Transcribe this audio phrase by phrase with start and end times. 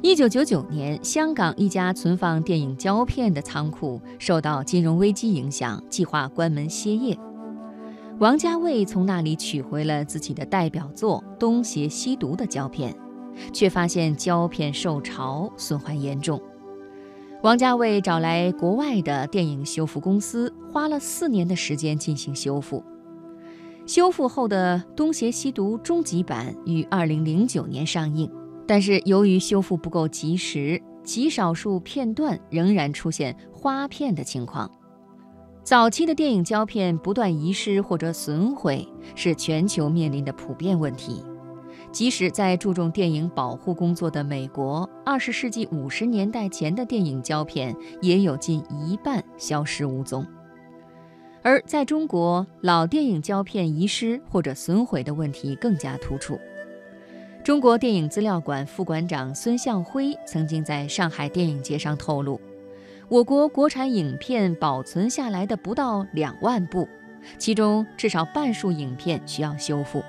[0.00, 7.18] 一九九九年，香港一家存放电影胶片的仓库受到金融危机影响，计划关门歇业。
[8.20, 12.94] 王家卫从那里取回了自己的代表作《东邪西毒》的胶片，
[13.52, 16.40] 却发现胶片受潮，损坏严重。
[17.42, 22.84] 王家卫找来国外的电影修复公司，花了四年的时间进行修复。
[23.84, 28.30] 修复后的《东邪西毒》终极版于二零零九年上映。
[28.68, 34.70] 但是由于修复不够及时，极少数片段仍然出现花片的情况。
[35.64, 41.24] 早期的电影胶片不断遗失或者损毁是全球面临的普遍问题。
[41.90, 50.26] 即使在注重电影保护工作的美国，二十世纪五十年代前的电影胶片也有近一半消失无踪。
[51.42, 56.38] 而在中国，老电影胶片遗失或者损毁的问题更加突出。
[57.44, 62.38] 中国电影资料馆副馆长孙向辉曾经在上海电影节上透露，
[63.08, 66.86] 我国国产影片保存下来的不到两万部，
[67.38, 70.04] 其中至少半数影片需要修复，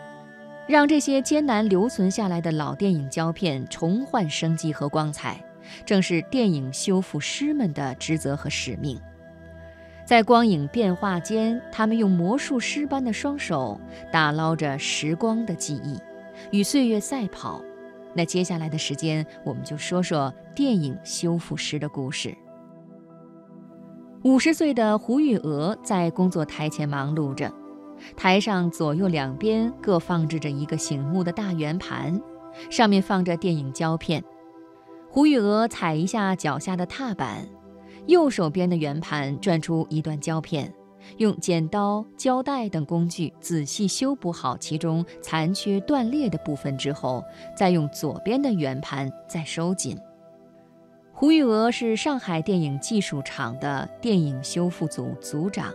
[0.67, 5.41] 让这些艰难留存下来的老电影胶片重焕生机和光彩，
[5.85, 8.99] 正是电影修复师们的职责和使命。
[10.03, 13.79] 在光影变化间，他们用魔术师般的双手
[14.11, 15.97] 打捞着时光的记忆。
[16.51, 17.61] 与岁月赛跑，
[18.15, 22.35] 那接下来的时间，我们就说说电影修复师的故事。
[24.23, 27.51] 五十岁的胡玉娥在工作台前忙碌着，
[28.17, 32.21] 台上左右两边各放置着一个醒目的大圆盘，
[32.69, 34.23] 上面放着电影胶片。
[35.09, 37.47] 胡玉娥踩一下脚下的踏板，
[38.07, 40.73] 右手边的圆盘转出一段胶片。
[41.17, 47.23] 用剪刀、胶带等工具仔细修补好其中残缺断裂的部分之后，
[47.55, 49.97] 再用左边的圆盘再收紧。
[51.13, 55.73] 胡玉娥是上海电影技术厂的电影修复组组长，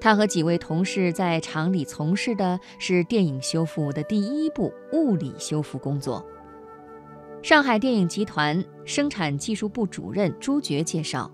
[0.00, 6.24] 她和几位同事在厂里从事的是电影修复的第一步物理修复工作。
[7.42, 11.28] 上海电影集团生产技术部主任朱珏介绍。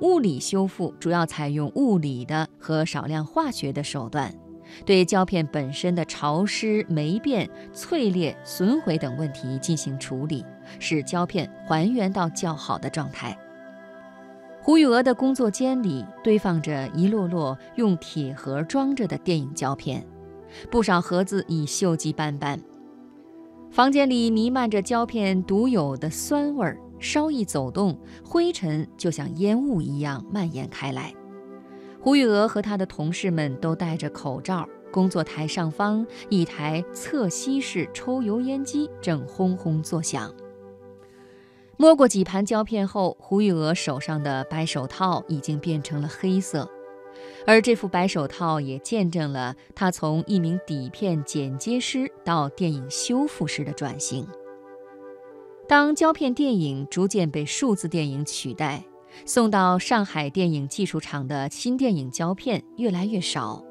[0.00, 4.34] 物理修复主要采用物理的和少量化学的手段，
[4.84, 10.44] 对胶片本身的潮湿、霉变、脆裂、损毁等问题进行处理，
[10.78, 13.38] 使胶片还原到较好的状态。
[14.60, 20.02] 胡玉娥的工作间里堆放着一摞摞用铁盒装着的电影胶片，
[20.70, 22.58] 不少盒子已锈迹斑斑。
[23.70, 26.78] 房间里弥漫着胶片独有的酸味儿。
[27.04, 31.12] 稍一走动，灰尘就像烟雾一样蔓延开来。
[32.00, 40.34] 胡玉娥和她的同事们都戴着口罩，工作台上方一台侧吸式抽油烟机正轰轰作响。
[41.76, 46.66] 摸过几盘胶片后，胡玉娥手上的白手套已经变成了黑色，
[47.46, 54.26] 而这副白手套也见证了她从一名底片剪接师到电影修复师的转型。
[55.66, 58.84] 当胶片电影逐渐被数字电影取代，
[59.24, 63.64] 送到上海电影技术厂的新电影胶片越来越少，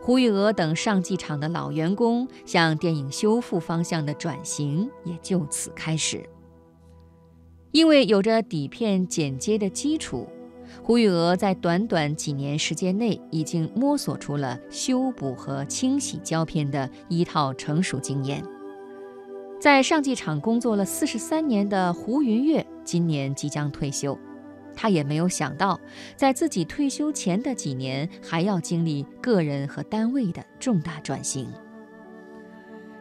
[0.00, 6.24] 胡玉娥等上技厂的老员工向电影修复方向的转型也就此开始。
[7.72, 10.28] 因为有着底片剪接的基础，
[10.80, 18.42] 胡玉娥在短短几年时间内已经摸索出了修补和清洗胶片的一套成熟经验。
[19.58, 24.16] 在上技厂工作了四十三年的胡云月，今年即将退休。
[24.74, 25.80] 他也没有想到，
[26.14, 31.48] 在自己退休前的几年，还要经历个人和单位的重大转型。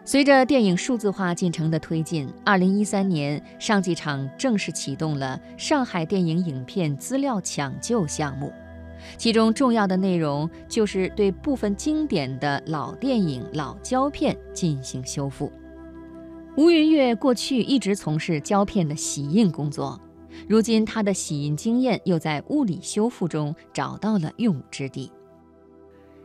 [0.06, 8.54] 随着电影数字化进程的推进，二零一三年，上技厂正式启动了上海电影影片资料抢救项目，
[9.18, 15.52] 其中重要的内容就是对部分经典的老电影、老胶片进行修复。
[16.58, 20.00] 吴云月过去一直从事胶片的洗印工作，
[20.48, 25.12] 如今他的洗印经验又在物理修复中找到了用武之地。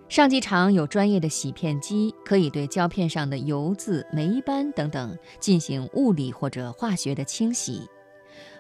[0.08, 7.82] 上机厂有专业的洗片机，可以对胶片上的油渍、霉斑等等进行物理或者化学的清洗，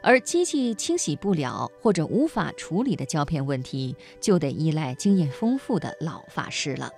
[0.02, 6.90] 而机器清洗不了或者无法处理的胶片问题，就得依赖经验丰富的老法师了。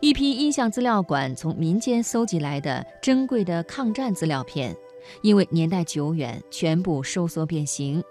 [0.00, 4.76] 一批音像资料馆从民间搜集来的珍贵的抗战资料片，
[5.22, 8.02] 因为年代久远，全部收缩变形，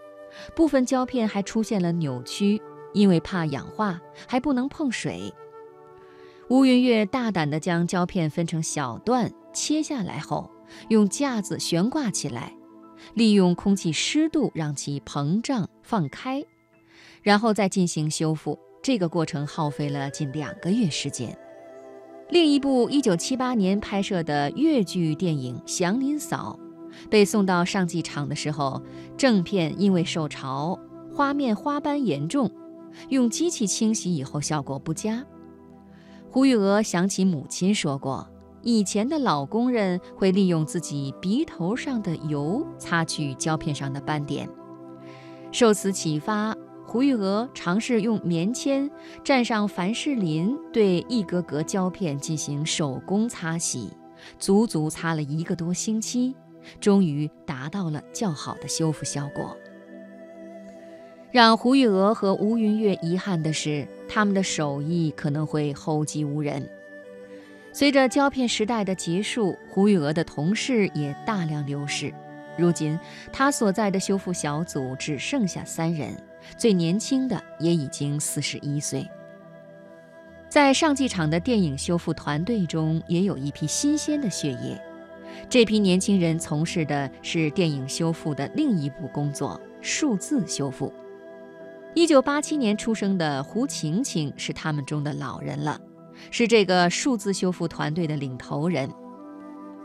[0.55, 2.59] 部分胶片还出现了扭曲，
[2.93, 5.31] 因为怕氧化，还不能碰水。
[6.49, 10.49] 吴云月大胆地将胶片分成小段切下来后，
[10.89, 12.53] 用架子悬挂起来，
[13.13, 16.43] 利用空气湿度让其膨胀放开，
[17.21, 18.57] 然后再进行修复。
[18.81, 21.37] 这个过程耗费了近两个月时间。
[22.29, 26.57] 另一部1978年拍摄的越剧电影《祥林嫂》，
[27.09, 28.81] 被送到上剧场的时候，
[29.17, 30.79] 正片因为受潮，
[31.11, 32.49] 画面花斑严重，
[33.09, 35.23] 用机器清洗以后效果不佳。
[36.31, 38.27] 胡玉娥想起母亲说过，
[38.63, 44.49] 以前的老工人会利用自己鼻头上的油擦去胶片上的斑点。
[45.51, 46.55] 受此启发。
[46.93, 48.87] 胡玉娥尝试用棉签
[49.25, 53.89] 蘸上凡士林，对一格格胶片进行手工擦洗，
[54.37, 56.35] 足足擦了一个多星期，
[56.79, 59.57] 终于达到了较好的修复效果。
[61.31, 66.69] 让胡玉娥和吴云月遗憾的是，他们的手艺可能会后继无人。
[67.71, 72.13] 随着胶片时代的结束，胡玉娥的同事也大量流失。
[72.55, 72.99] 如今，
[73.31, 76.15] 他所在的修复小组只剩下三人。
[76.57, 79.07] 最年轻的也已经四十一岁。
[80.49, 84.79] 在上剧场的电影修复团队中，也有一批新鲜的血液。
[85.49, 90.93] 这批年轻人从事的是电影修复的另一部工作——数字修复。
[91.95, 95.79] 一九八七年出生的胡晴晴是他们中的老人了，
[96.29, 98.87] 是这个数字修复团队的领头人。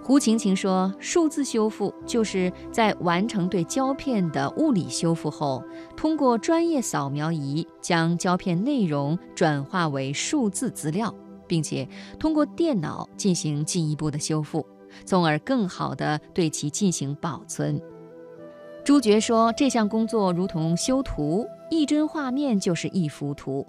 [0.09, 5.63] 胡晴晴说：“数字修复就是在完成对胶片的物理修复后，
[5.95, 11.15] 通过专业扫描仪将胶片内容转化为数字资料，
[11.47, 11.87] 并且
[12.19, 14.65] 通过电脑进行进一步的修复，
[15.05, 17.79] 从而更好地对其进行保存。”
[18.83, 23.67] 朱爵说：“这项工作如同修图，一帧画面就是一幅图，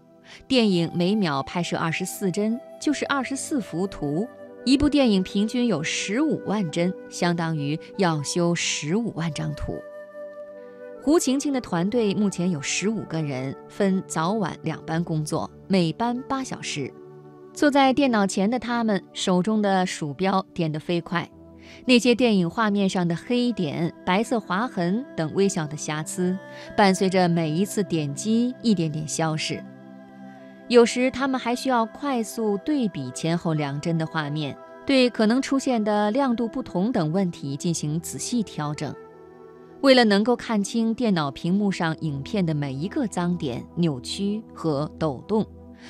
[0.47, 4.25] 电影每秒拍摄二十四帧，就是二十四幅图。”
[4.65, 9.73] 一部电影平均有十五万帧，相当于要修十五万张图。
[11.01, 16.93] 胡晴晴的团队目前有十五个人，分早晚两班工作，每班八小时。
[17.53, 21.27] 坐在电脑前的他们，手中的鼠标点得飞快，
[21.85, 26.37] 那些电影画面上的黑点、白色划痕等微小的瑕疵，
[26.75, 29.63] 伴随着每一次点击，一点点消逝。
[30.69, 34.55] 有时他们还需要快速对比前后两帧的画面，
[34.85, 38.93] 对可能出现的亮度不同等问题进行仔细调整。
[39.81, 45.43] 为了能够看清电脑屏幕上影片的每一个脏点、扭曲和抖动，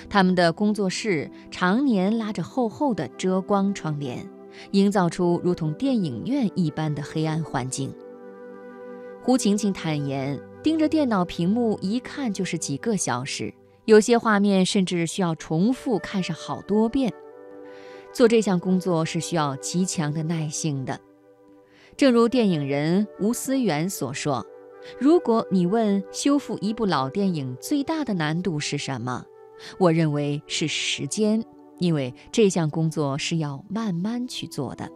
[0.10, 4.26] 他们的工作室常年拉着厚厚的遮光窗帘，
[4.72, 7.94] 营造出如同电影院一般的黑暗环境。
[9.22, 13.54] 胡晴晴坦言，盯着电脑屏幕一看就是几个小时。
[13.90, 17.12] 有些画面甚至需要重复看上好多遍。
[18.14, 21.00] 做这项工作是需要极强的耐性的。
[21.98, 24.46] 正如电影人吴思远所说
[25.02, 29.26] ：“如果你问修复一部老电影最大的难度是什么，
[29.80, 31.44] 我认为是时间，
[31.80, 34.88] 因为这项工作是要慢慢去做的。”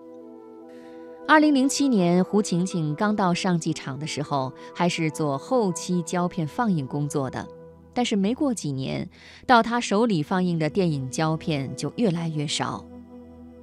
[1.28, 7.48] 二零零七年，胡晴晴刚到上剧场的时候，还是做后期胶片放映工作的。
[7.94, 9.08] 但是没过几年，
[9.46, 12.86] 到他手里放映的电影胶片就越来越少。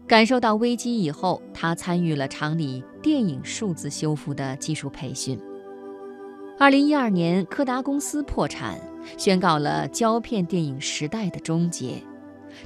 [0.06, 5.38] 感受到危机以后，他参与了厂里电影数字修复的技术培训。
[6.58, 8.78] 二零一二年，柯达公司破产，
[9.16, 12.02] 宣告了胶片电影时代的终结。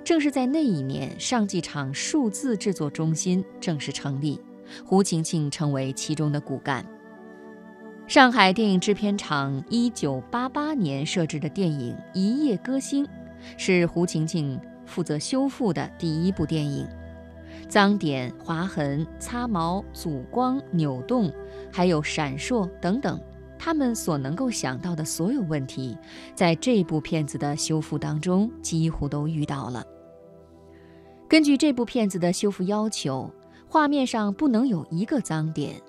[0.02, 4.40] 正是在那一年，上剧厂数字制作中心正式成立，
[4.84, 6.84] 胡晴晴成为其中的骨干。
[8.06, 13.04] 上海电影制片厂一九八八年设置的电影《一夜歌星》，
[13.56, 16.86] 是胡晴晴负责修复的第一部电影。
[17.66, 21.32] 脏点、划痕、擦毛、阻光、扭动，
[21.72, 23.18] 还有闪烁等等，
[23.58, 25.96] 他们所能够想到的所有问题，
[26.34, 29.82] 在这部片子的修复当中几乎都遇到了。
[31.26, 33.30] 根据这部片子的修复要求，
[33.66, 35.80] 画面上不能有一个脏点。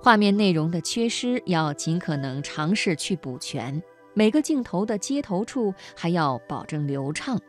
[0.00, 3.82] 画面内容的缺失要尽可能尝试去补全，
[4.14, 7.40] 每个镜头的接头处还要保证流畅。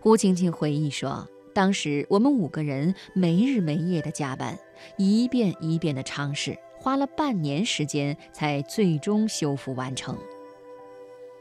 [0.00, 4.58] 胡晴晴回忆说：“当时我们五个人没日没夜的加班，
[4.96, 10.16] 一遍一遍的尝试，花了半年时间才最终修复完成。”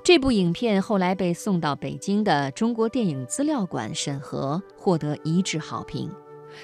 [0.03, 6.11] 这部影片后来被送到北京的中国电影资料馆审核，获得一致好评。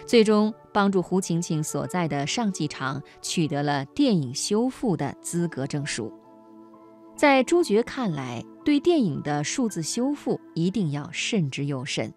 [0.06, 6.12] 最终帮助胡晴晴所在的上剧场取得了电影修复的资格证书。
[7.16, 12.12] 在朱觉看来，对电影的数字修复一定要慎之又慎，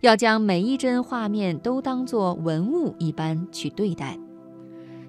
[0.00, 4.18] 要将每一帧画面都当作文物一般去对待。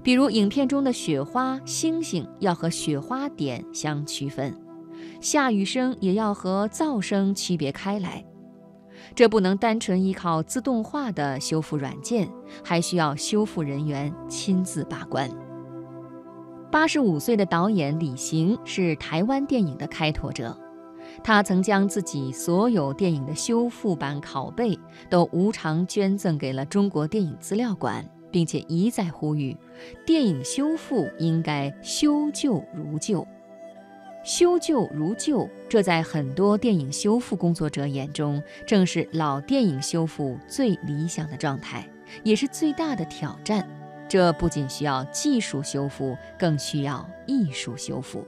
[0.04, 4.54] 比如影片中的雪花、星星要和雪花点相区分，
[5.22, 8.26] 下雨声也要和噪声区别开来。
[9.16, 12.30] 这不能单纯依靠自动化的修复软件，
[12.64, 15.30] 还需要修复人员亲自把关。
[16.72, 20.58] 八十五岁的导演李行是台湾电影的开拓者，
[21.24, 28.10] 他曾将自己所有电影的修复版拷贝都无偿捐赠给了中国电影资料馆。
[28.32, 29.58] 并且一再呼吁，
[30.06, 33.28] 电影修复应该修旧如旧。
[34.24, 41.88] 修旧如旧，这在很多电影修复工作者眼中，正是老电影修复最理想的状态，
[42.24, 43.68] 也是最大的挑战。
[44.08, 48.24] 这不仅需要技术修复，更需要艺术修复。